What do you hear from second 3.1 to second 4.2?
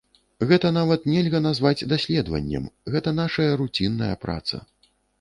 нашая руцінная